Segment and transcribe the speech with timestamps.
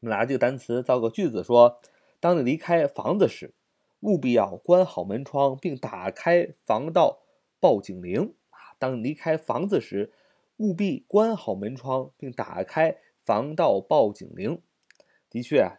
[0.00, 1.78] 我们拿这个单词造个句子，说：
[2.20, 3.52] 当你离开房子时，
[4.00, 7.20] 务必要关好门窗，并打开防盗
[7.60, 8.72] 报警铃啊！
[8.78, 10.14] 当你离开房子时，
[10.56, 14.62] 务必关好门窗，并打开防盗报警铃。
[15.28, 15.76] 的确，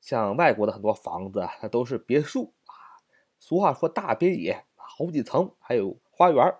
[0.00, 3.02] 像外国的很多房子，它都是别墅啊。
[3.40, 6.54] 俗话说“大别野”，好几层，还有花园。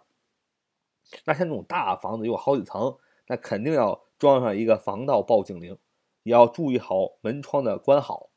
[1.24, 4.03] 那像这种大房子有好几层，那肯定要。
[4.18, 5.76] 装上一个防盗报警铃，
[6.22, 8.30] 也要注意好门窗的关好。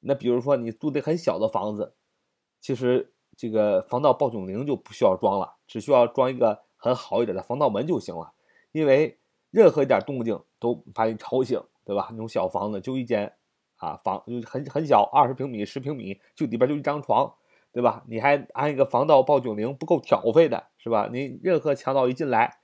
[0.00, 1.94] 那比如说你住的很小的房子，
[2.60, 8.32] 其实这个防盗报警铃就不需要装了，只需要装一个很好一点的防盗门就行了。
[8.72, 9.18] 因为
[9.50, 12.08] 任何一点动静都把你吵醒，对吧？
[12.12, 13.32] 那种小房子就一间
[13.76, 17.34] 啊房，就很很小，二十平米、十平米，就里边就一张床，
[17.72, 18.04] 对吧？
[18.08, 21.10] 你还安一个防盗报警铃，不够挑费的是吧？
[21.12, 22.60] 你任何强盗一进来，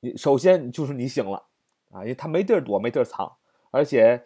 [0.00, 1.48] 你首先就是你醒了。
[1.94, 3.36] 啊，因为他没地儿躲，没地儿藏，
[3.70, 4.24] 而且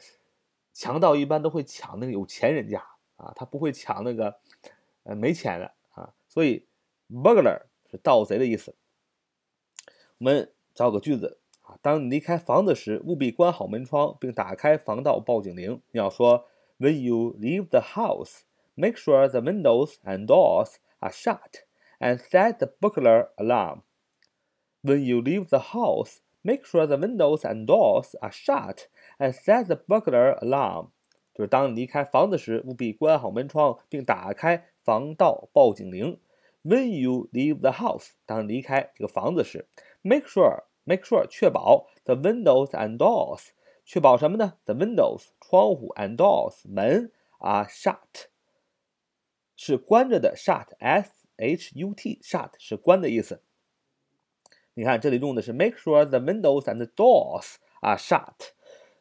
[0.72, 2.82] 强盗一般都会抢那个有钱人家
[3.16, 4.40] 啊，他不会抢那个
[5.02, 6.66] 呃没钱的啊，所以
[7.10, 8.74] burglar 是盗贼的意思。
[10.16, 15.82] 我们造个句子啊，当你离开房子时，务必关好门窗并打开防盗报警铃。
[15.90, 21.64] 你要说，When you leave the house, make sure the windows and doors are shut
[21.98, 23.82] and set the burglar alarm.
[24.82, 28.87] When you leave the house, Make sure the windows and doors are shut
[29.17, 30.89] and set the burglar alarm。
[31.33, 36.19] 就是当你离开房子时，务必关好门窗并打开防盗报警铃。
[36.63, 39.67] When you leave the house，当你离开这个房子时，
[40.01, 43.47] make sure，make sure 确保 the windows and doors，
[43.83, 44.53] 确保什么呢？
[44.65, 48.27] the windows 窗户 and doors 门 are shut
[49.55, 53.41] 是关着的，shut，s h u t，shut 是关的意思。
[54.78, 58.52] 你看，这里用的是 make sure the windows and doors are shut，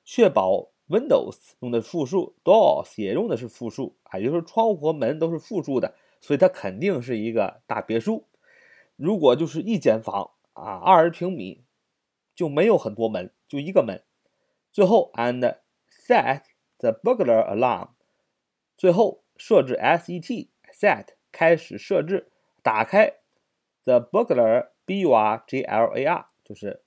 [0.03, 8.25] 确保 windows 用的复数，doors 也用的是复数啊，也就是说窗户和门都是复数的，所以它肯定是一个大别墅。
[8.95, 11.63] 如果就是一间房啊，二十平米，
[12.33, 14.01] 就没有很多门，就一个门。
[14.73, 15.57] 最后 and
[15.91, 16.41] set
[16.79, 17.89] the burglar alarm，
[18.75, 22.31] 最后设置 set set 开始设置
[22.63, 23.17] 打开
[23.83, 24.69] the burglar。
[24.87, 26.81] B u r g l a r 就是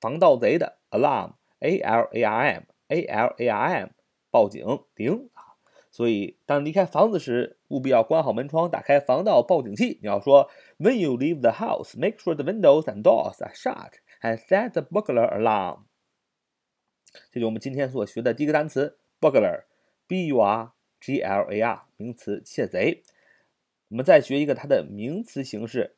[0.00, 3.90] 防盗贼的 alarm，a l a r m，a l a r m
[4.28, 4.66] 报警
[4.96, 5.54] 铃啊。
[5.92, 10.00] 所以当离开房子时，务必要关好门窗，打开防盗报警器。
[10.02, 14.82] 你要说，When you leave the house, make sure the windows and doors are shut and set the
[14.82, 15.82] burglar alarm。
[17.30, 23.04] 这就是我们今天所学的第一个单词 burglar，b u r g l a r 名词窃贼。
[23.90, 25.94] 我们再学一个它的名词形式，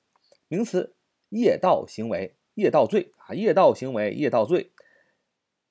[0.49, 0.95] 名词。
[1.35, 3.35] 夜盗行为，夜盗罪啊！
[3.35, 4.71] 夜盗行为，夜盗罪。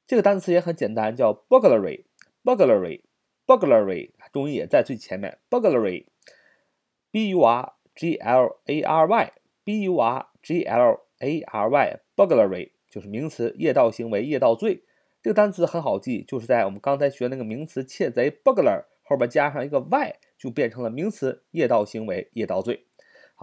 [0.06, 5.40] 这个单词也很简单，叫 burglary，burglary，burglary，重音也在最前面。
[5.50, 14.84] burglary，b u r g l a r y，b u r g l a r y，burglary 就是名词，夜盗行为，夜盗罪。
[15.22, 22.88] 这个单词很好记，就是在我们刚才学那个名词窃贼 burglar 后边加上一个 y，就变成了名词，夜盗行为，夜盗罪。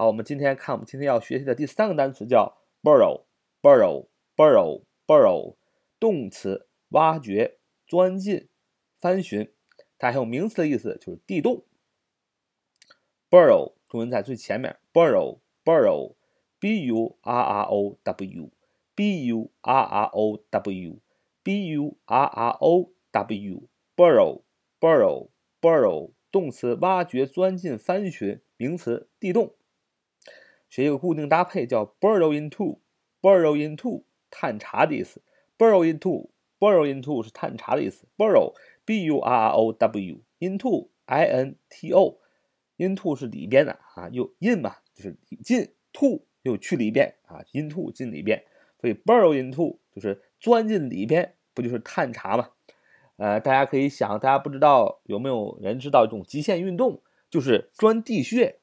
[0.01, 5.55] 好，我们今天看我们今天要学习的第三个单词叫 burrow，burrow，burrow，burrow，
[5.99, 8.49] 动词，挖掘、钻进、
[8.97, 9.53] 翻寻，
[9.99, 11.63] 它还有名词的意思，就是地洞。
[13.29, 22.91] burrow 中文在最前面，burrow，burrow，b u r r o w，b u r r o w，b u r r o
[23.11, 29.53] w，burrow，burrow，burrow，动词，挖掘、钻进、翻寻，名词，地洞。
[30.71, 35.21] 学一个固定搭配，叫 burrow into，burrow into，探查的意思。
[35.57, 46.25] burrow into burrow into 是探查的意思，burrow，b u r r o w，into，i n t o，into 是里边的啊，又 in 嘛，就是进，to
[46.43, 48.43] 又去里边啊，into 进里边，
[48.79, 52.49] 所以 burrow into 就是钻进里边，不就是探查嘛？
[53.17, 58.60] 呃，大家可以想，大家不知道有没有人知道一种极限运动，就是钻地穴。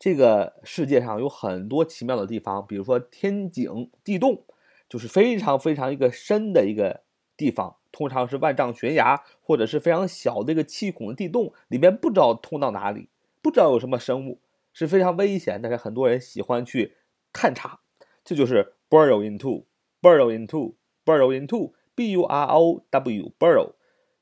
[0.00, 4.44] 这个世界上有很多奇妙的地方，比如说天井地洞，
[4.88, 7.02] 就是非常非常一个深的一个
[7.36, 13.10] 地方，通常是万丈悬崖或者是非常小的一个气孔的地洞，里面不知道通到哪里，
[13.42, 14.40] 不知道有什么生物，
[14.72, 16.96] 是非常危险，但是很多人喜欢去
[17.30, 17.80] 探查，
[18.24, 23.74] 这就是 burrow into，burrow into，burrow into，b u r o w，burrow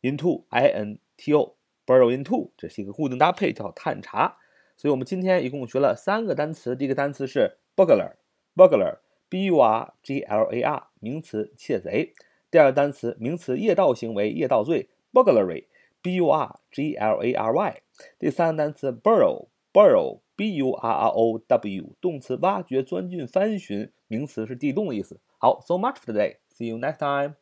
[0.03, 4.39] into i n t o，burrow into，这是一个固定搭配，叫探查。
[4.79, 6.77] 所以我们今天一共学了三个单词。
[6.77, 12.15] 第一个单词是 burglar，burglar，b u r g l a r，名词，窃贼。
[12.49, 17.83] 第二个单词，名词，夜盗行为，夜盗罪，burglary，b u r g l a r y。
[18.21, 25.21] 第三个单词 burrow，burrow，b u r r o w，动词，挖掘、钻进、翻寻，名词是地洞的意思。
[25.39, 26.37] 好，so much for today.
[26.57, 27.35] See you next time.